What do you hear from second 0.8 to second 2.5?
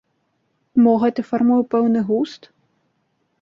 Мо гэта фармуе пэўны густ?